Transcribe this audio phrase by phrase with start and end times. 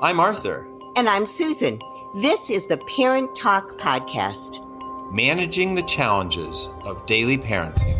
[0.00, 0.64] I'm Arthur.
[0.94, 1.80] And I'm Susan.
[2.14, 4.64] This is the Parent Talk Podcast.
[5.12, 7.96] Managing the challenges of daily parenting.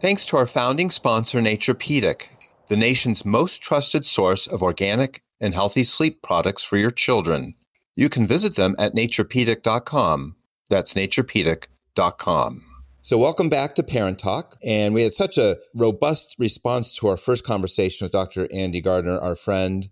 [0.00, 2.28] Thanks to our founding sponsor, Naturepedic,
[2.68, 7.54] the nation's most trusted source of organic and healthy sleep products for your children.
[7.94, 10.36] You can visit them at naturepedic.com.
[10.70, 12.71] That's naturepedic.com.
[13.04, 14.56] So, welcome back to Parent Talk.
[14.62, 18.46] And we had such a robust response to our first conversation with Dr.
[18.52, 19.88] Andy Garner, our friend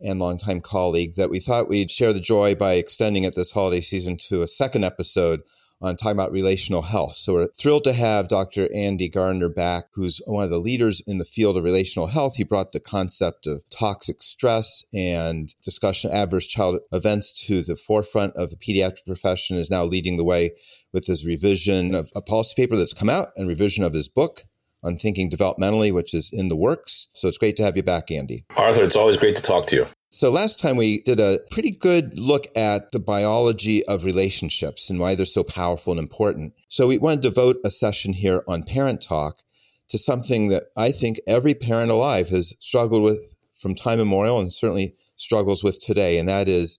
[0.00, 3.82] and longtime colleague, that we thought we'd share the joy by extending it this holiday
[3.82, 5.42] season to a second episode
[5.84, 7.14] on talking about relational health.
[7.14, 8.68] So we're thrilled to have Dr.
[8.74, 12.36] Andy Garner back, who's one of the leaders in the field of relational health.
[12.36, 17.76] He brought the concept of toxic stress and discussion of adverse child events to the
[17.76, 20.52] forefront of the pediatric profession, is now leading the way
[20.92, 24.44] with his revision of a policy paper that's come out and revision of his book
[24.82, 27.08] on thinking developmentally, which is in the works.
[27.12, 28.44] So it's great to have you back, Andy.
[28.56, 29.86] Arthur, it's always great to talk to you.
[30.14, 35.00] So last time we did a pretty good look at the biology of relationships and
[35.00, 36.52] why they're so powerful and important.
[36.68, 39.40] So we want to devote a session here on parent talk
[39.88, 44.52] to something that I think every parent alive has struggled with from time immemorial and
[44.52, 46.16] certainly struggles with today.
[46.20, 46.78] And that is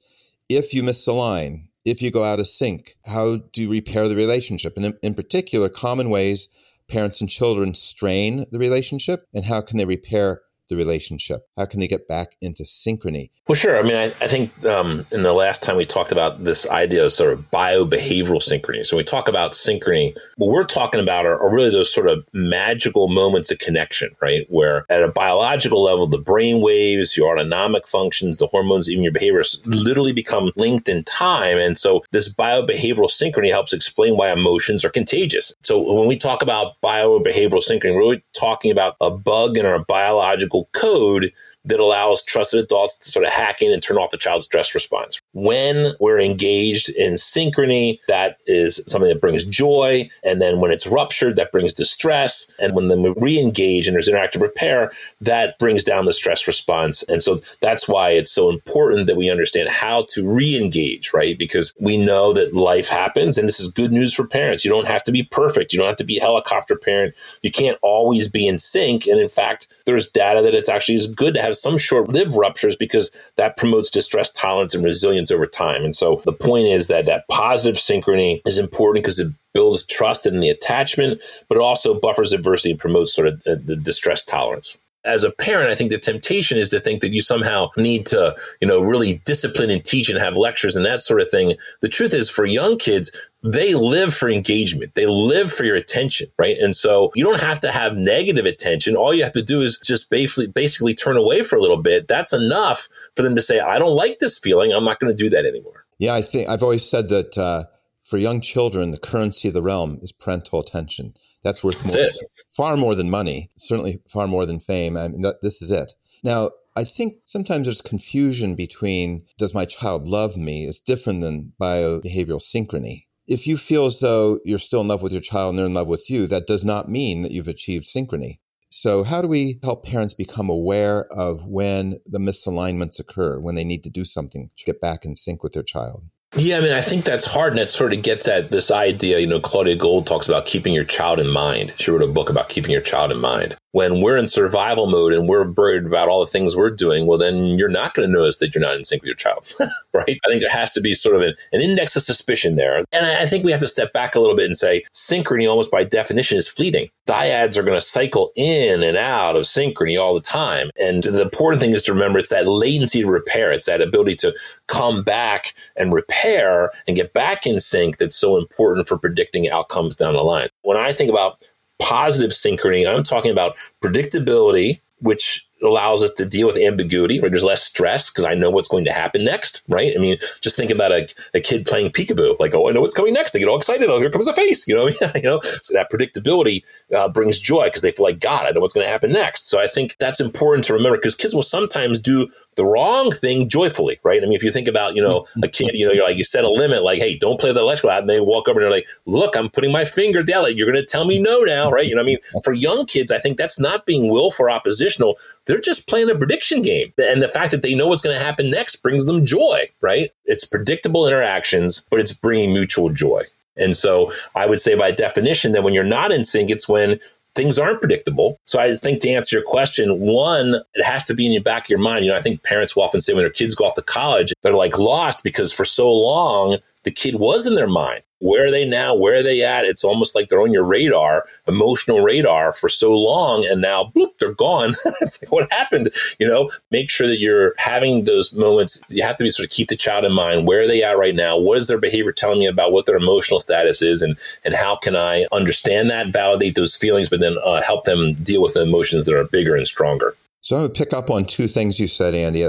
[0.49, 4.08] if you miss a line, if you go out of sync, how do you repair
[4.08, 4.77] the relationship?
[4.77, 6.47] And in, in particular, common ways
[6.88, 11.41] parents and children strain the relationship and how can they repair the relationship?
[11.58, 13.30] How can they get back into synchrony?
[13.47, 13.77] Well, sure.
[13.77, 17.05] I mean, I, I think um, in the last time we talked about this idea
[17.05, 18.86] of sort of biobehavioral synchrony.
[18.86, 20.16] So when we talk about synchrony.
[20.38, 24.45] What we're talking about are, are, really those sort of magical moments of connection, right?
[24.49, 29.13] Where at a biological level, the brain waves, your autonomic functions, the hormones, even your
[29.13, 31.58] behaviors literally become linked in time.
[31.58, 35.53] And so this biobehavioral synchrony helps explain why emotions are contagious.
[35.61, 39.83] So when we talk about biobehavioral synchrony, we're really talking about a bug in our
[39.86, 41.31] biological code
[41.66, 44.73] that allows trusted adults to sort of hack in and turn off the child's stress
[44.73, 45.19] response.
[45.36, 50.10] When we're engaged in synchrony, that is something that brings joy.
[50.23, 52.49] And then when it's ruptured, that brings distress.
[52.58, 57.04] And when then we re-engage and there's interactive repair, that brings down the stress response.
[57.04, 61.37] And so that's why it's so important that we understand how to re-engage, right?
[61.37, 64.64] Because we know that life happens and this is good news for parents.
[64.64, 65.73] You don't have to be perfect.
[65.73, 67.14] You don't have to be helicopter parent.
[67.43, 69.05] You can't always be in sync.
[69.05, 72.33] And in fact, there's data that it's actually is good to have some short lived
[72.33, 75.83] ruptures because that promotes distress tolerance and resilience over time.
[75.83, 80.25] And so the point is that that positive synchrony is important because it builds trust
[80.25, 84.23] in the attachment, but it also buffers adversity and promotes sort of uh, the distress
[84.23, 88.05] tolerance as a parent, I think the temptation is to think that you somehow need
[88.08, 91.55] to, you know, really discipline and teach and have lectures and that sort of thing.
[91.82, 94.95] The truth is for young kids, they live for engagement.
[94.95, 96.58] They live for your attention, right?
[96.60, 98.95] And so you don't have to have negative attention.
[98.95, 102.08] All you have to do is just basically, basically turn away for a little bit.
[102.08, 104.72] That's enough for them to say, I don't like this feeling.
[104.72, 105.86] I'm not going to do that anymore.
[105.99, 107.64] Yeah, I think I've always said that uh,
[108.05, 111.14] for young children, the currency of the realm is parental attention.
[111.43, 112.17] That's worth That's more, it.
[112.48, 114.95] far more than money, certainly far more than fame.
[114.95, 115.93] I mean, that, this is it.
[116.23, 121.54] Now, I think sometimes there's confusion between does my child love me is different than
[121.60, 123.05] biobehavioral synchrony.
[123.27, 125.73] If you feel as though you're still in love with your child and they're in
[125.73, 128.38] love with you, that does not mean that you've achieved synchrony.
[128.69, 133.63] So, how do we help parents become aware of when the misalignments occur, when they
[133.63, 136.04] need to do something to get back in sync with their child?
[136.36, 139.19] Yeah, I mean, I think that's hard, and it sort of gets at this idea.
[139.19, 141.74] You know, Claudia Gold talks about keeping your child in mind.
[141.77, 145.12] She wrote a book about keeping your child in mind when we're in survival mode
[145.12, 148.13] and we're worried about all the things we're doing, well, then you're not going to
[148.13, 149.51] notice that you're not in sync with your child,
[149.94, 150.18] right?
[150.25, 152.77] I think there has to be sort of an, an, index of suspicion there.
[152.94, 155.71] And I think we have to step back a little bit and say synchrony, almost
[155.71, 156.88] by definition, is fleeting.
[157.06, 160.69] Dyads are going to cycle in and out of synchrony all the time.
[160.80, 163.51] And the important thing is to remember it's that latency to repair.
[163.51, 164.33] It's that ability to
[164.68, 169.97] come back and repair and get back in sync that's so important for predicting outcomes
[169.97, 170.47] down the line.
[170.62, 171.44] When I think about
[171.81, 172.88] positive synchrony.
[172.88, 178.10] I'm talking about predictability, which allows us to deal with ambiguity, where there's less stress
[178.10, 179.94] because I know what's going to happen next, right?
[179.96, 182.94] I mean, just think about a, a kid playing peekaboo, like, oh, I know what's
[182.94, 183.31] coming next.
[183.31, 183.90] They get all excited.
[183.90, 185.40] Oh, here comes a face, you know, you know.
[185.42, 186.63] So that predictability
[186.96, 189.50] uh, brings joy because they feel like, God, I know what's going to happen next.
[189.50, 193.50] So I think that's important to remember because kids will sometimes do the wrong thing
[193.50, 194.22] joyfully, right?
[194.22, 196.24] I mean, if you think about, you know, a kid, you know, you're like, you
[196.24, 198.04] set a limit, like, hey, don't play the electrical outlet.
[198.04, 200.36] And they walk over and they're like, look, I'm putting my finger the.
[200.36, 201.86] You're going to tell me no now, right?
[201.86, 202.18] You know I mean?
[202.44, 205.16] For young kids, I think that's not being willful or oppositional.
[205.45, 206.92] They're just playing a prediction game.
[206.97, 210.12] And the fact that they know what's going to happen next brings them joy, right?
[210.25, 213.24] It's predictable interactions, but it's bringing mutual joy.
[213.57, 217.00] And so I would say by definition that when you're not in sync, it's when
[217.36, 218.38] things aren't predictable.
[218.45, 221.65] So I think to answer your question, one, it has to be in the back
[221.65, 222.06] of your mind.
[222.06, 224.33] You know, I think parents will often say when their kids go off to college,
[224.42, 228.01] they're like lost because for so long, the kid was in their mind.
[228.20, 228.96] Where are they now?
[228.96, 229.66] Where are they at?
[229.66, 233.46] It's almost like they're on your radar, emotional radar for so long.
[233.46, 234.70] And now, bloop, they're gone.
[235.02, 235.90] it's like, what happened?
[236.20, 238.82] You know, make sure that you're having those moments.
[238.90, 240.48] You have to be sort of keep the child in mind.
[240.48, 241.38] Where are they at right now?
[241.38, 244.02] What is their behavior telling me about what their emotional status is?
[244.02, 244.16] And,
[244.46, 248.42] and how can I understand that, validate those feelings, but then uh, help them deal
[248.42, 250.16] with the emotions that are bigger and stronger?
[250.46, 252.46] So I'm going to pick up on two things you said, Andy,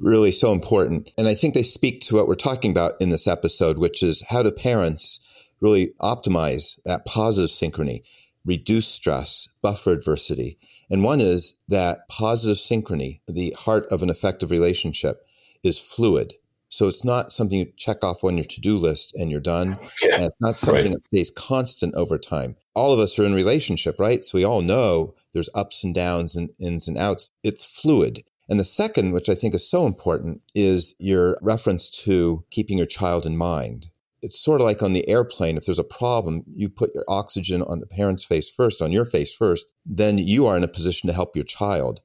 [0.00, 1.10] really so important.
[1.18, 4.24] And I think they speak to what we're talking about in this episode, which is
[4.30, 5.20] how do parents
[5.60, 8.02] really optimize that positive synchrony,
[8.44, 10.58] reduce stress, buffer adversity.
[10.90, 15.22] And one is that positive synchrony, the heart of an effective relationship,
[15.62, 16.34] is fluid.
[16.68, 19.78] So it's not something you check off on your to-do list and you're done.
[20.02, 20.94] Yeah, and it's not something right.
[20.94, 22.56] that stays constant over time.
[22.74, 24.24] All of us are in relationship, right?
[24.24, 27.32] So we all know there's ups and downs and ins and outs.
[27.42, 28.22] It's fluid.
[28.50, 32.86] And the second, which I think is so important, is your reference to keeping your
[32.86, 33.86] child in mind.
[34.22, 35.56] It's sort of like on the airplane.
[35.56, 39.04] If there's a problem, you put your oxygen on the parent's face first, on your
[39.04, 42.00] face first, then you are in a position to help your child.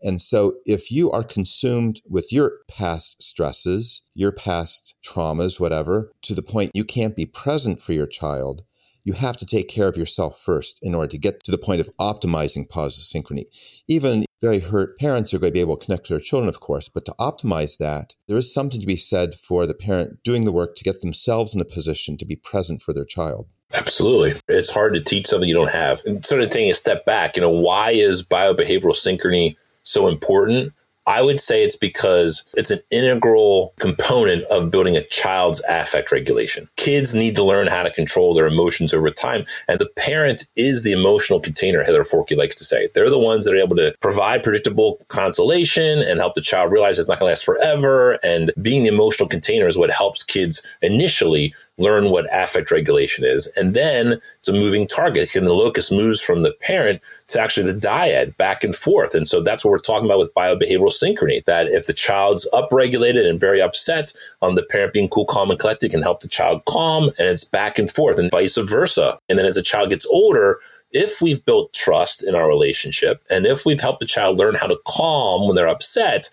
[0.00, 6.34] And so if you are consumed with your past stresses, your past traumas, whatever, to
[6.34, 8.62] the point you can't be present for your child,
[9.08, 11.80] you have to take care of yourself first in order to get to the point
[11.80, 13.44] of optimizing positive synchrony.
[13.88, 16.60] Even very hurt parents are going to be able to connect to their children, of
[16.60, 20.44] course, but to optimize that, there is something to be said for the parent doing
[20.44, 23.48] the work to get themselves in a position to be present for their child.
[23.72, 24.34] Absolutely.
[24.46, 26.02] It's hard to teach something you don't have.
[26.04, 30.74] And sort of taking a step back, you know, why is biobehavioral synchrony so important?
[31.08, 36.68] I would say it's because it's an integral component of building a child's affect regulation.
[36.76, 39.44] Kids need to learn how to control their emotions over time.
[39.66, 42.90] And the parent is the emotional container, Heather Forkey likes to say.
[42.94, 46.98] They're the ones that are able to provide predictable consolation and help the child realize
[46.98, 48.18] it's not going to last forever.
[48.22, 53.46] And being the emotional container is what helps kids initially learn what affect regulation is.
[53.56, 55.34] And then it's a moving target.
[55.36, 59.14] And the locus moves from the parent to actually the dyad back and forth.
[59.14, 63.28] And so that's what we're talking about with biobehavioral synchrony, that if the child's upregulated
[63.28, 66.64] and very upset, um, the parent being cool, calm, and collected can help the child
[66.66, 69.18] calm and it's back and forth and vice versa.
[69.28, 70.58] And then as the child gets older,
[70.90, 74.66] if we've built trust in our relationship and if we've helped the child learn how
[74.66, 76.28] to calm when they're upset,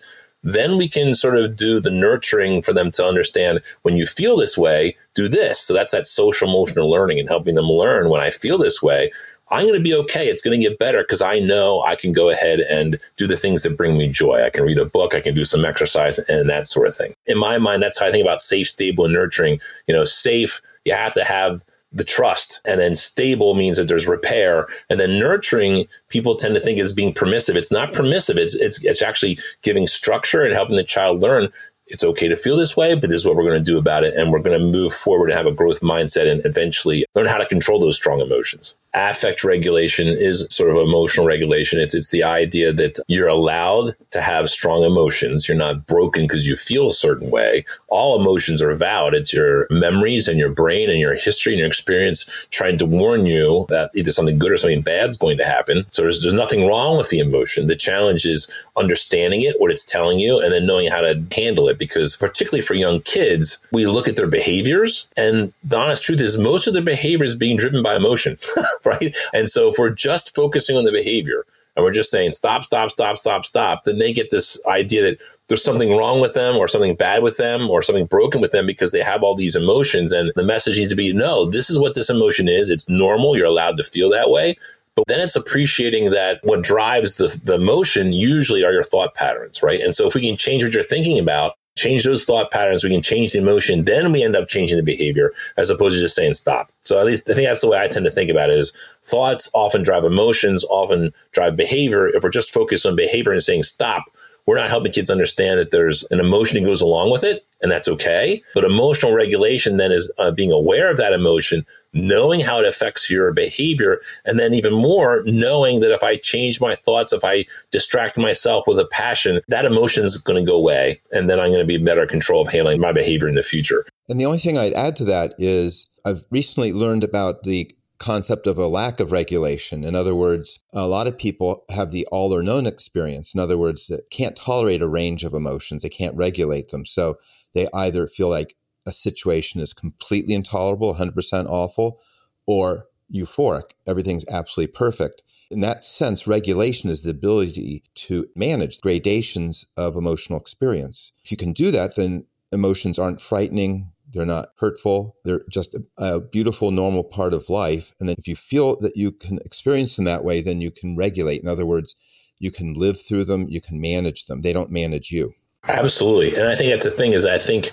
[0.46, 4.36] then we can sort of do the nurturing for them to understand when you feel
[4.36, 5.60] this way, do this.
[5.60, 9.10] So that's that social emotional learning and helping them learn when I feel this way.
[9.50, 10.28] I'm going to be okay.
[10.28, 13.36] It's going to get better because I know I can go ahead and do the
[13.36, 14.44] things that bring me joy.
[14.44, 17.12] I can read a book, I can do some exercise and that sort of thing.
[17.26, 19.58] In my mind, that's how I think about safe, stable, and nurturing.
[19.88, 22.60] You know, safe, you have to have the trust.
[22.64, 24.66] And then stable means that there's repair.
[24.90, 27.56] And then nurturing, people tend to think is being permissive.
[27.56, 28.36] It's not permissive.
[28.36, 31.48] It's, it's, it's actually giving structure and helping the child learn
[31.88, 34.02] it's okay to feel this way, but this is what we're going to do about
[34.02, 34.14] it.
[34.14, 37.38] And we're going to move forward and have a growth mindset and eventually learn how
[37.38, 41.78] to control those strong emotions affect regulation is sort of emotional regulation.
[41.78, 45.48] It's, it's the idea that you're allowed to have strong emotions.
[45.48, 47.64] You're not broken because you feel a certain way.
[47.88, 49.14] All emotions are valid.
[49.14, 53.26] It's your memories and your brain and your history and your experience trying to warn
[53.26, 55.84] you that either something good or something bad is going to happen.
[55.90, 57.66] So there's, there's nothing wrong with the emotion.
[57.66, 61.68] The challenge is understanding it, what it's telling you, and then knowing how to handle
[61.68, 61.78] it.
[61.78, 66.38] Because particularly for young kids, we look at their behaviors and the honest truth is
[66.38, 68.38] most of their behavior is being driven by emotion.
[69.00, 69.16] right?
[69.32, 72.90] And so if we're just focusing on the behavior and we're just saying stop, stop,
[72.90, 76.66] stop, stop, stop, then they get this idea that there's something wrong with them or
[76.66, 80.12] something bad with them or something broken with them because they have all these emotions.
[80.12, 82.70] And the message needs to be no, this is what this emotion is.
[82.70, 83.36] It's normal.
[83.36, 84.56] You're allowed to feel that way.
[84.96, 89.62] But then it's appreciating that what drives the, the emotion usually are your thought patterns,
[89.62, 89.80] right?
[89.80, 92.90] And so if we can change what you're thinking about, change those thought patterns, we
[92.90, 96.16] can change the emotion, then we end up changing the behavior as opposed to just
[96.16, 96.70] saying stop.
[96.80, 98.72] So at least I think that's the way I tend to think about it is
[99.02, 102.08] thoughts often drive emotions, often drive behavior.
[102.08, 104.04] If we're just focused on behavior and saying stop,
[104.46, 107.70] we're not helping kids understand that there's an emotion that goes along with it, and
[107.70, 108.42] that's okay.
[108.54, 113.10] But emotional regulation then is uh, being aware of that emotion, knowing how it affects
[113.10, 117.46] your behavior, and then even more, knowing that if I change my thoughts, if I
[117.72, 121.50] distract myself with a passion, that emotion is going to go away, and then I'm
[121.50, 123.84] going to be in better control of handling my behavior in the future.
[124.08, 128.46] And the only thing I'd add to that is I've recently learned about the concept
[128.46, 129.82] of a lack of regulation.
[129.82, 133.34] In other words, a lot of people have the all or none experience.
[133.34, 135.82] In other words, that can't tolerate a range of emotions.
[135.82, 136.84] They can't regulate them.
[136.84, 137.16] So
[137.54, 138.54] they either feel like
[138.86, 142.00] a situation is completely intolerable, 100% awful,
[142.46, 143.74] or euphoric.
[143.86, 145.22] Everything's absolutely perfect.
[145.50, 151.12] In that sense, regulation is the ability to manage gradations of emotional experience.
[151.24, 155.16] If you can do that, then emotions aren't frightening, they're not hurtful.
[155.24, 157.92] They're just a, a, beautiful, normal part of life.
[157.98, 160.96] And then if you feel that you can experience them that way, then you can
[160.96, 161.42] regulate.
[161.42, 161.94] In other words,
[162.38, 164.42] you can live through them, you can manage them.
[164.42, 165.34] They don't manage you.
[165.64, 166.38] Absolutely.
[166.38, 167.70] And I think that's the thing is I think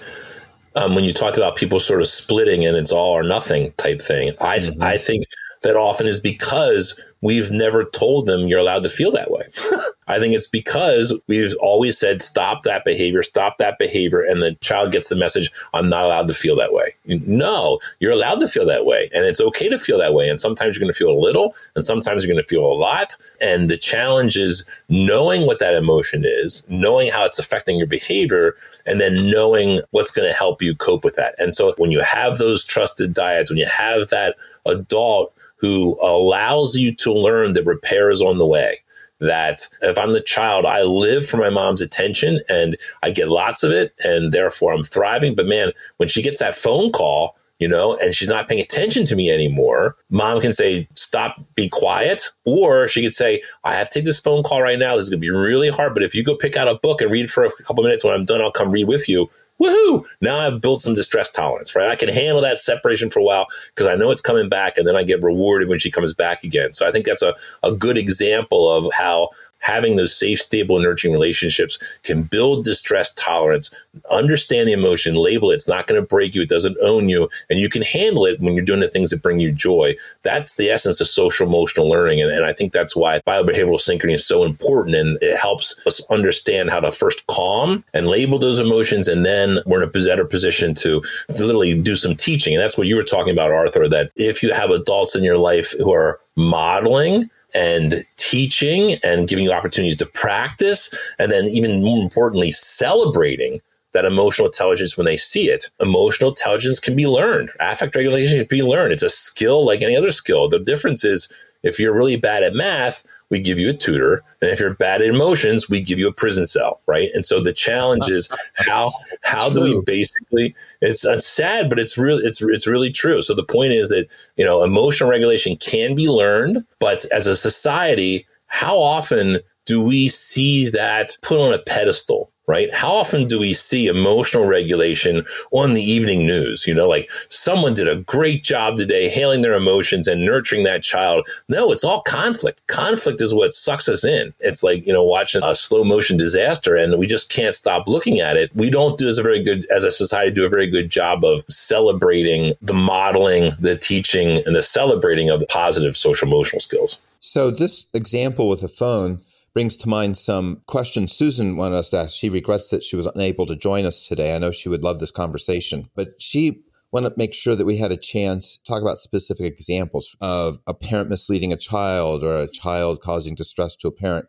[0.76, 4.02] um, when you talked about people sort of splitting and it's all or nothing type
[4.02, 4.84] thing, I, mm-hmm.
[4.84, 5.24] I think
[5.64, 9.44] that often is because we've never told them you're allowed to feel that way.
[10.08, 14.22] I think it's because we've always said, stop that behavior, stop that behavior.
[14.22, 16.96] And the child gets the message, I'm not allowed to feel that way.
[17.06, 19.10] No, you're allowed to feel that way.
[19.14, 20.30] And it's okay to feel that way.
[20.30, 22.74] And sometimes you're going to feel a little, and sometimes you're going to feel a
[22.74, 23.16] lot.
[23.42, 28.56] And the challenge is knowing what that emotion is, knowing how it's affecting your behavior,
[28.86, 31.36] and then knowing what's going to help you cope with that.
[31.38, 36.76] And so when you have those trusted dyads, when you have that adult who allows
[36.76, 38.80] you to learn that repair is on the way.
[39.24, 43.64] That if I'm the child, I live for my mom's attention and I get lots
[43.64, 45.34] of it and therefore I'm thriving.
[45.34, 49.06] But man, when she gets that phone call, you know, and she's not paying attention
[49.06, 52.24] to me anymore, mom can say, stop, be quiet.
[52.46, 54.98] Or she could say, I have to take this phone call right now.
[54.98, 55.94] This is going to be really hard.
[55.94, 58.14] But if you go pick out a book and read for a couple minutes, when
[58.14, 59.30] I'm done, I'll come read with you
[59.64, 60.06] woohoo!
[60.22, 61.90] Now I've built some distress tolerance, right?
[61.90, 64.88] I can handle that separation for a while because I know it's coming back and
[64.88, 66.74] then I get rewarded when she comes back again.
[66.74, 69.30] So I think that's a, a good example of how
[69.64, 75.56] having those safe, stable, nurturing relationships can build distress tolerance, understand the emotion, label it.
[75.56, 76.42] It's not going to break you.
[76.44, 77.30] It doesn't own you.
[77.50, 79.96] And you can handle it when you're doing the things that bring you joy.
[80.22, 82.22] That's the essence of social emotional learning.
[82.22, 84.96] And, and I think that's why biobehavioral synchrony is so important.
[84.96, 89.08] And it helps us understand how to first calm and label those emotions.
[89.08, 91.02] And then we're in a better position to
[91.40, 92.54] literally do some teaching.
[92.54, 95.38] And that's what you were talking about, Arthur, that if you have adults in your
[95.38, 101.14] life who are modeling and teaching and giving you opportunities to practice.
[101.20, 103.58] And then even more importantly, celebrating
[103.94, 105.70] that emotional intelligence when they see it.
[105.80, 107.50] Emotional intelligence can be learned.
[107.60, 108.92] Affect regulation can be learned.
[108.92, 110.50] It's a skill like any other skill.
[110.50, 111.32] The difference is
[111.64, 114.24] if you're really bad at math, we give you a tutor.
[114.42, 117.10] And if you're bad at emotions, we give you a prison cell, right?
[117.14, 118.92] And so the challenge is how
[119.24, 123.22] how do we basically it's, it's sad, but it's really it's it's really true.
[123.22, 127.36] So the point is that, you know, emotional regulation can be learned, but as a
[127.36, 132.33] society, how often do we see that put on a pedestal?
[132.48, 132.74] Right?
[132.74, 136.68] How often do we see emotional regulation on the evening news?
[136.68, 140.84] You know, like someone did a great job today hailing their emotions and nurturing that
[140.84, 141.28] child.
[141.48, 142.66] No, it's all conflict.
[142.68, 144.34] Conflict is what sucks us in.
[144.40, 148.20] It's like, you know, watching a slow motion disaster and we just can't stop looking
[148.20, 148.52] at it.
[148.56, 151.24] We don't do as a very good, as a society, do a very good job
[151.24, 157.02] of celebrating the modeling, the teaching, and the celebrating of the positive social emotional skills.
[157.20, 159.20] So this example with a phone
[159.54, 162.18] brings to mind some questions Susan wanted us to ask.
[162.18, 164.36] She regrets that she was unable to join us today.
[164.36, 167.78] I know she would love this conversation, but she wanted to make sure that we
[167.78, 172.38] had a chance to talk about specific examples of a parent misleading a child or
[172.38, 174.28] a child causing distress to a parent,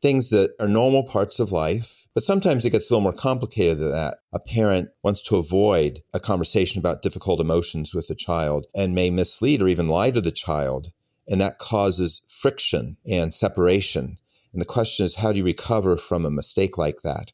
[0.00, 2.08] things that are normal parts of life.
[2.14, 4.16] But sometimes it gets a little more complicated than that.
[4.32, 9.10] A parent wants to avoid a conversation about difficult emotions with a child and may
[9.10, 10.92] mislead or even lie to the child.
[11.28, 14.16] And that causes friction and separation.
[14.56, 17.30] And the question is, how do you recover from a mistake like that?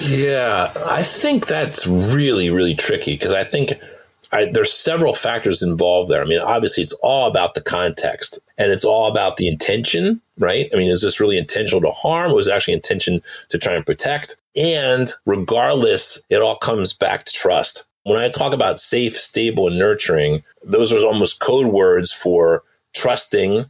[0.00, 3.74] Yeah, I think that's really, really tricky because I think
[4.32, 6.20] I, there's several factors involved there.
[6.20, 10.68] I mean, obviously, it's all about the context and it's all about the intention, right?
[10.74, 12.32] I mean, is this really intentional to harm?
[12.32, 14.34] Or was actually intention to try and protect?
[14.56, 17.86] And regardless, it all comes back to trust.
[18.02, 22.64] When I talk about safe, stable, and nurturing, those are almost code words for
[22.96, 23.66] trusting,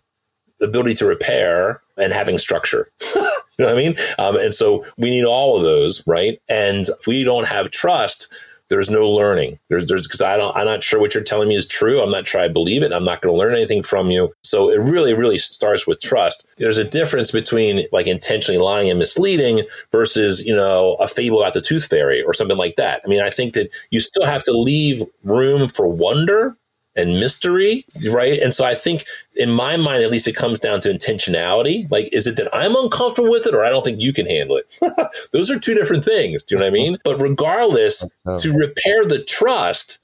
[0.62, 2.88] ability to repair, and having structure.
[3.14, 3.20] you
[3.58, 3.94] know what I mean?
[4.18, 6.38] Um, and so we need all of those, right?
[6.48, 8.34] And if we don't have trust,
[8.70, 9.58] there's no learning.
[9.68, 12.02] There's, there's, because I don't, I'm not sure what you're telling me is true.
[12.02, 12.92] I'm not sure I believe it.
[12.92, 14.32] I'm not going to learn anything from you.
[14.42, 16.48] So it really, really starts with trust.
[16.56, 21.52] There's a difference between like intentionally lying and misleading versus, you know, a fable about
[21.52, 23.02] the tooth fairy or something like that.
[23.04, 26.56] I mean, I think that you still have to leave room for wonder
[26.96, 28.40] and mystery, right?
[28.40, 29.04] And so I think
[29.36, 31.90] in my mind, at least it comes down to intentionality.
[31.90, 34.56] Like, is it that I'm uncomfortable with it or I don't think you can handle
[34.56, 34.72] it?
[35.32, 36.44] Those are two different things.
[36.44, 36.98] Do you know what I mean?
[37.04, 38.08] But regardless,
[38.38, 39.98] to repair the trust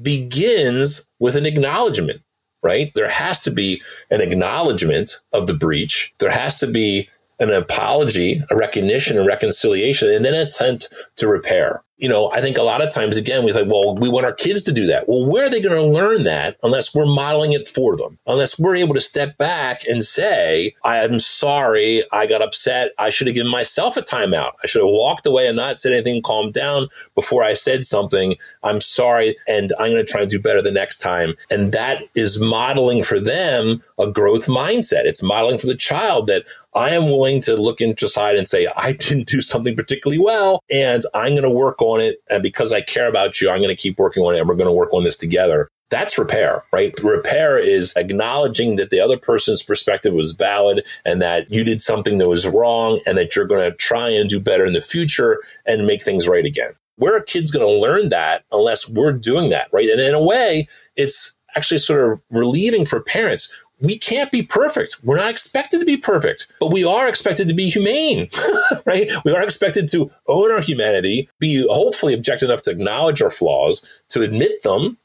[0.00, 2.22] begins with an acknowledgement,
[2.62, 2.92] right?
[2.94, 6.14] There has to be an acknowledgement of the breach.
[6.18, 7.08] There has to be
[7.40, 11.82] an apology, a recognition, a reconciliation, and then an attempt to repair.
[11.98, 14.32] You know, I think a lot of times, again, we think, well, we want our
[14.32, 15.08] kids to do that.
[15.08, 18.18] Well, where are they going to learn that unless we're modeling it for them?
[18.26, 22.92] Unless we're able to step back and say, I am sorry, I got upset.
[22.98, 24.52] I should have given myself a timeout.
[24.62, 26.86] I should have walked away and not said anything, calmed down
[27.16, 28.36] before I said something.
[28.62, 31.34] I'm sorry, and I'm going to try and do better the next time.
[31.50, 35.04] And that is modeling for them a growth mindset.
[35.04, 36.44] It's modeling for the child that
[36.74, 41.02] I am willing to look inside and say, I didn't do something particularly well, and
[41.14, 42.16] I'm going to work on it.
[42.28, 44.54] And because I care about you, I'm going to keep working on it, and we're
[44.54, 45.68] going to work on this together.
[45.90, 46.92] That's repair, right?
[47.02, 52.18] Repair is acknowledging that the other person's perspective was valid and that you did something
[52.18, 55.38] that was wrong and that you're going to try and do better in the future
[55.64, 56.72] and make things right again.
[56.96, 59.88] Where are kids going to learn that unless we're doing that, right?
[59.88, 64.96] And in a way, it's actually sort of relieving for parents we can't be perfect.
[65.04, 68.28] We're not expected to be perfect, but we are expected to be humane,
[68.86, 69.10] right?
[69.24, 74.02] We are expected to own our humanity, be hopefully objective enough to acknowledge our flaws,
[74.10, 74.98] to admit them,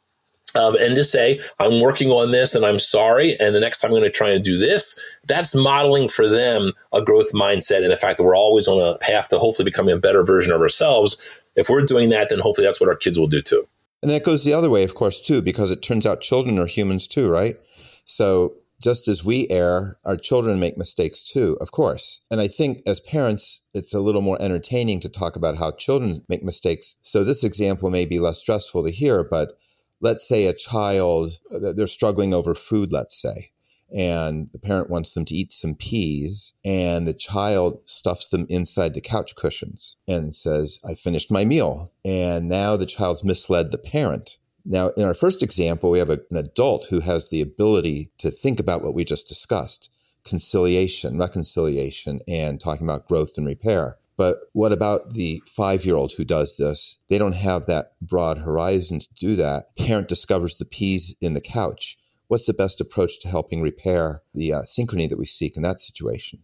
[0.55, 3.37] um, and to say, I'm working on this and I'm sorry.
[3.39, 4.99] And the next time I'm going to try and do this.
[5.27, 8.97] That's modeling for them a growth mindset and the fact that we're always on a
[8.99, 11.17] path to hopefully becoming a better version of ourselves.
[11.55, 13.67] If we're doing that, then hopefully that's what our kids will do too.
[14.01, 16.65] And that goes the other way, of course, too, because it turns out children are
[16.65, 17.55] humans too, right?
[18.05, 18.53] So
[18.83, 22.19] just as we err, our children make mistakes too, of course.
[22.29, 26.25] And I think as parents, it's a little more entertaining to talk about how children
[26.27, 26.97] make mistakes.
[27.01, 29.53] So this example may be less stressful to hear, but
[30.01, 33.51] let's say a child, uh, they're struggling over food, let's say,
[33.95, 38.95] and the parent wants them to eat some peas, and the child stuffs them inside
[38.95, 41.93] the couch cushions and says, I finished my meal.
[42.03, 46.19] And now the child's misled the parent now, in our first example, we have a,
[46.31, 49.89] an adult who has the ability to think about what we just discussed
[50.23, 53.97] conciliation, reconciliation, and talking about growth and repair.
[54.15, 56.99] But what about the five year old who does this?
[57.09, 59.75] They don't have that broad horizon to do that.
[59.75, 61.97] Parent discovers the peas in the couch.
[62.27, 65.79] What's the best approach to helping repair the uh, synchrony that we seek in that
[65.79, 66.39] situation?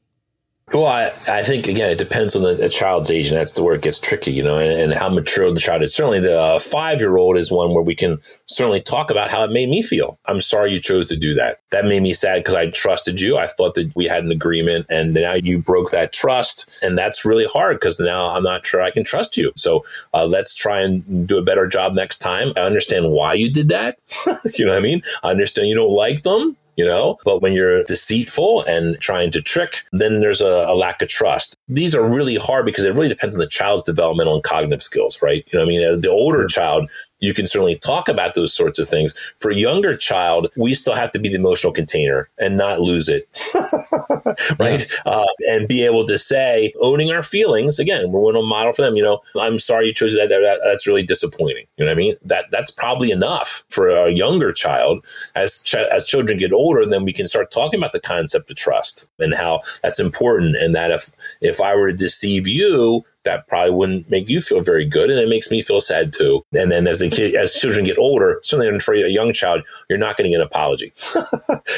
[0.72, 3.74] Well, I, I think again, it depends on the, child's age, and that's the where
[3.74, 5.96] it gets tricky, you know, and, and how mature the child is.
[5.96, 9.44] Certainly, the uh, five year old is one where we can certainly talk about how
[9.44, 10.20] it made me feel.
[10.27, 11.58] I'm sorry you chose to do that.
[11.72, 13.38] That made me sad because I trusted you.
[13.38, 17.25] I thought that we had an agreement, and now you broke that trust, and that's
[17.25, 19.51] really hard because now I'm not sure I can trust you.
[19.55, 22.53] So uh, let's try and do a better job next time.
[22.55, 23.98] I understand why you did that.
[24.55, 25.01] you know what I mean?
[25.24, 27.18] I understand you don't like them you know?
[27.25, 31.57] But when you're deceitful and trying to trick, then there's a, a, lack of trust.
[31.68, 35.22] These are really hard because it really depends on the child's developmental and cognitive skills,
[35.22, 35.44] right?
[35.51, 36.00] You know I mean?
[36.00, 36.89] The older child,
[37.20, 39.14] you can certainly talk about those sorts of things.
[39.40, 43.08] For a younger child, we still have to be the emotional container and not lose
[43.08, 43.27] it,
[44.60, 44.79] right?
[44.79, 44.98] Yes.
[45.05, 47.79] Uh, and be able to say, owning our feelings.
[47.79, 48.96] Again, we're going to model for them.
[48.96, 50.60] You know, I'm sorry you chose that, that.
[50.64, 51.66] That's really disappointing.
[51.77, 52.16] You know what I mean?
[52.24, 55.05] That that's probably enough for a younger child.
[55.36, 58.55] As ch- as children get older, then we can start talking about the concept of
[58.58, 60.55] trust and how that's important.
[60.55, 64.62] And that if if I were to deceive you, that probably wouldn't make you feel
[64.62, 65.10] very good.
[65.10, 66.44] And it makes me feel sad too.
[66.53, 70.00] And then as the kid, as children get older, certainly for a young child, you're
[70.00, 70.94] not getting an apology.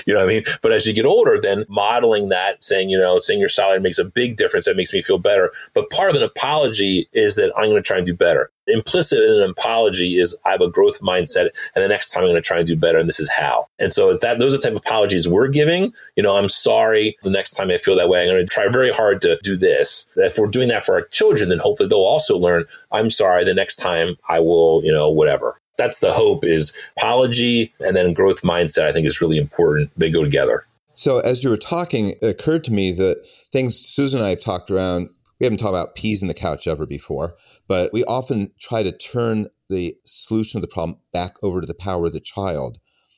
[0.06, 0.44] you know what I mean?
[0.62, 3.98] But as you get older, then modeling that, saying, you know, saying you're sorry makes
[3.98, 4.66] a big difference.
[4.66, 5.52] That makes me feel better.
[5.74, 9.20] But part of an apology is that I'm going to try and do better implicit
[9.20, 12.42] in an apology is I have a growth mindset, and the next time I'm going
[12.42, 13.66] to try and do better, and this is how.
[13.80, 15.94] And so that those are the type of apologies we're giving.
[16.16, 17.16] You know, I'm sorry.
[17.24, 19.56] The next time I feel that way, I'm going to try very hard to do
[19.56, 20.08] this.
[20.16, 22.66] If we're doing that for our children, then hopefully they'll also learn.
[22.92, 23.44] I'm sorry.
[23.44, 25.58] The next time I will, you know, whatever.
[25.78, 28.86] That's the hope is apology and then growth mindset.
[28.86, 29.92] I think is really important.
[29.98, 30.66] They go together.
[30.94, 34.42] So as you were talking, it occurred to me that things Susan and I have
[34.42, 35.10] talked around
[35.42, 37.36] we haven't talked about peas in the couch ever before,
[37.68, 41.74] but we often try to turn the solution of the problem back over to the
[41.74, 42.78] power of the child.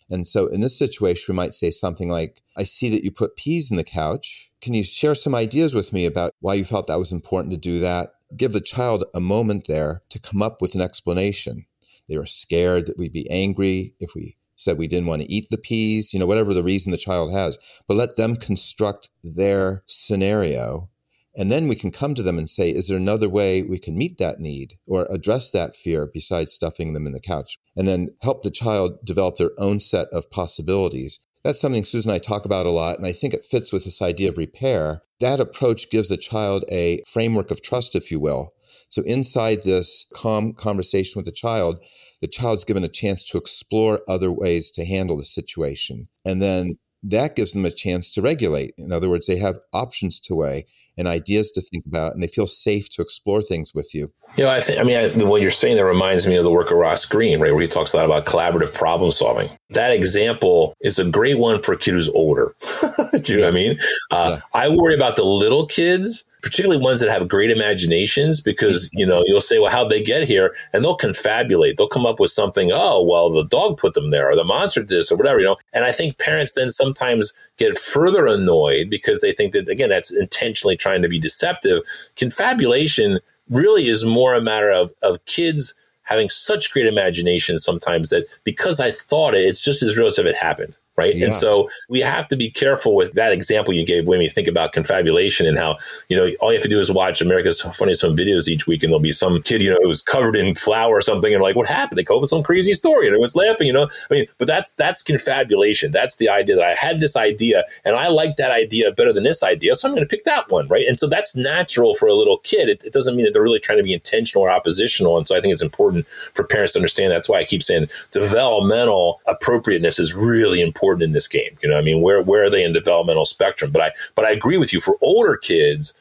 [0.09, 3.35] And so in this situation, we might say something like, I see that you put
[3.35, 4.53] peas in the couch.
[4.61, 7.59] Can you share some ideas with me about why you felt that was important to
[7.59, 8.11] do that?
[8.37, 11.65] Give the child a moment there to come up with an explanation.
[12.07, 15.47] They were scared that we'd be angry if we said we didn't want to eat
[15.51, 19.83] the peas, you know, whatever the reason the child has, but let them construct their
[19.87, 20.89] scenario
[21.35, 23.97] and then we can come to them and say, is there another way we can
[23.97, 27.57] meet that need or address that fear besides stuffing them in the couch?
[27.75, 31.19] And then help the child develop their own set of possibilities.
[31.43, 32.97] That's something Susan and I talk about a lot.
[32.97, 35.01] And I think it fits with this idea of repair.
[35.19, 38.49] That approach gives the child a framework of trust, if you will.
[38.89, 41.83] So inside this calm conversation with the child,
[42.21, 46.07] the child's given a chance to explore other ways to handle the situation.
[46.23, 48.73] And then that gives them a chance to regulate.
[48.77, 50.65] In other words, they have options to weigh
[50.97, 54.13] and ideas to think about, and they feel safe to explore things with you.
[54.37, 56.51] You know, I think, I mean, I, what you're saying that reminds me of the
[56.51, 59.49] work of Ross Greene, right, where he talks a lot about collaborative problem solving.
[59.71, 62.53] That example is a great one for a kid who's older.
[62.61, 63.29] Do you yes.
[63.29, 63.77] know what I mean?
[64.11, 64.61] Uh, yeah.
[64.61, 68.99] I worry about the little kids particularly ones that have great imaginations because mm-hmm.
[68.99, 70.53] you know you'll say well how'd they get here?
[70.73, 71.77] And they'll confabulate.
[71.77, 74.81] They'll come up with something oh well the dog put them there or the monster
[74.81, 75.55] did this or whatever you know?
[75.73, 80.15] And i think parents then sometimes get further annoyed because they think that again that's
[80.15, 81.81] intentionally trying to be deceptive.
[82.15, 88.25] Confabulation really is more a matter of of kids having such great imagination sometimes that
[88.43, 91.15] because i thought it it's just as real as if it happened right?
[91.15, 94.47] And so we have to be careful with that example you gave when you think
[94.47, 95.77] about confabulation and how,
[96.07, 98.83] you know, all you have to do is watch America's Funniest Home Videos each week
[98.83, 101.55] and there'll be some kid, you know, who's covered in flour or something and like,
[101.55, 101.97] what happened?
[101.97, 103.87] They come up with some crazy story and everyone's laughing, you know?
[104.11, 105.91] I mean, but that's, that's confabulation.
[105.91, 109.23] That's the idea that I had this idea and I like that idea better than
[109.23, 109.73] this idea.
[109.73, 110.85] So I'm going to pick that one, right?
[110.87, 112.69] And so that's natural for a little kid.
[112.69, 115.17] It, it doesn't mean that they're really trying to be intentional or oppositional.
[115.17, 117.11] And so I think it's important for parents to understand.
[117.11, 121.57] That's why I keep saying developmental appropriateness is really important important in this game.
[121.63, 123.71] You know, I mean, where where are they in developmental spectrum?
[123.71, 124.81] But I but I agree with you.
[124.81, 125.93] For older kids,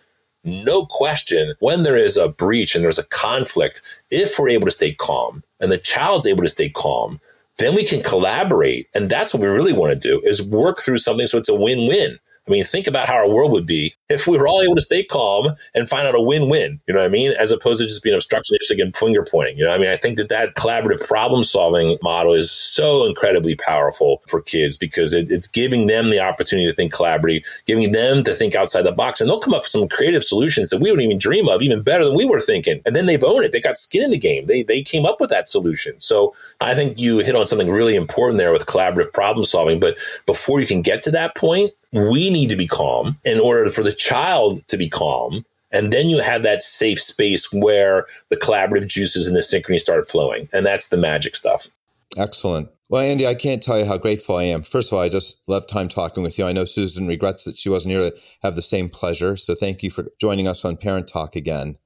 [0.44, 4.72] no question, when there is a breach and there's a conflict, if we're able to
[4.72, 7.20] stay calm and the child's able to stay calm,
[7.58, 8.88] then we can collaborate.
[8.94, 11.54] And that's what we really want to do is work through something so it's a
[11.54, 12.18] win-win.
[12.46, 14.80] I mean, think about how our world would be if we were all able to
[14.80, 16.80] stay calm and find out a win-win.
[16.88, 17.32] You know what I mean?
[17.38, 19.56] As opposed to just being obstructionistic and finger pointing.
[19.56, 24.22] You know, I mean, I think that that collaborative problem-solving model is so incredibly powerful
[24.26, 28.34] for kids because it, it's giving them the opportunity to think collaboratively, giving them to
[28.34, 31.04] think outside the box, and they'll come up with some creative solutions that we wouldn't
[31.04, 32.82] even dream of, even better than we were thinking.
[32.84, 33.52] And then they've owned it.
[33.52, 34.46] They got skin in the game.
[34.46, 36.00] They they came up with that solution.
[36.00, 39.78] So I think you hit on something really important there with collaborative problem solving.
[39.78, 43.68] But before you can get to that point, we need to be calm in order
[43.68, 45.44] for the child to be calm.
[45.70, 50.06] And then you have that safe space where the collaborative juices and the synchrony start
[50.06, 50.48] flowing.
[50.52, 51.68] And that's the magic stuff.
[52.16, 52.68] Excellent.
[52.90, 54.62] Well, Andy, I can't tell you how grateful I am.
[54.62, 56.44] First of all, I just love time talking with you.
[56.44, 59.34] I know Susan regrets that she wasn't here to have the same pleasure.
[59.34, 61.76] So thank you for joining us on Parent Talk again.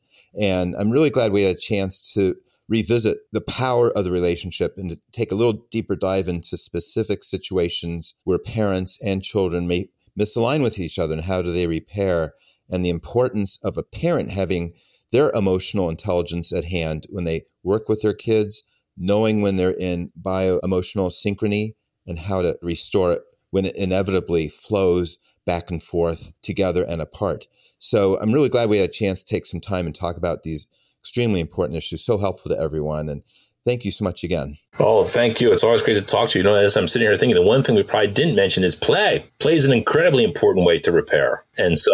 [0.40, 2.34] And I'm really glad we had a chance to
[2.68, 7.22] revisit the power of the relationship and to take a little deeper dive into specific
[7.22, 12.32] situations where parents and children may misalign with each other and how do they repair
[12.68, 14.72] and the importance of a parent having
[15.12, 18.62] their emotional intelligence at hand when they work with their kids,
[18.96, 21.74] knowing when they're in bio emotional synchrony
[22.06, 27.46] and how to restore it when it inevitably flows back and forth together and apart.
[27.78, 30.42] So I'm really glad we had a chance to take some time and talk about
[30.42, 30.66] these
[31.06, 33.08] extremely important issue, so helpful to everyone.
[33.08, 33.22] And
[33.64, 34.56] thank you so much again.
[34.80, 35.52] Oh, thank you.
[35.52, 36.44] It's always great to talk to you.
[36.44, 38.74] You know, as I'm sitting here thinking, the one thing we probably didn't mention is
[38.74, 39.24] play.
[39.38, 41.44] Play is an incredibly important way to repair.
[41.58, 41.92] And so,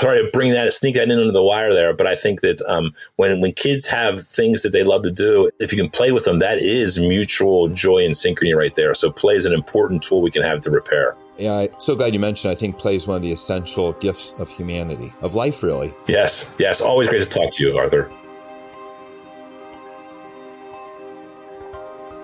[0.00, 2.60] sorry to bring that, sneak that in under the wire there, but I think that
[2.68, 6.10] um, when when kids have things that they love to do, if you can play
[6.10, 8.92] with them, that is mutual joy and synchrony right there.
[8.92, 11.16] So, play is an important tool we can have to repair.
[11.38, 12.50] Yeah, I'm so glad you mentioned.
[12.50, 15.94] I think play is one of the essential gifts of humanity, of life, really.
[16.08, 16.80] Yes, yes.
[16.80, 18.10] Always great to talk to you, Arthur.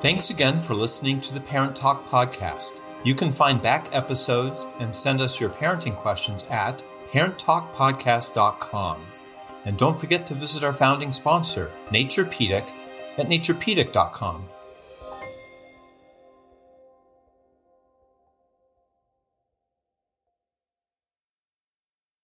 [0.05, 2.83] Thanks again for listening to the Parent Talk podcast.
[3.05, 9.07] You can find back episodes and send us your parenting questions at parenttalkpodcast.com.
[9.65, 12.71] And don't forget to visit our founding sponsor, Naturepedic,
[13.17, 14.47] at naturepedic.com.